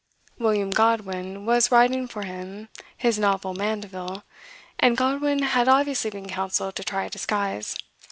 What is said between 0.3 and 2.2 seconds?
William Godwin was writing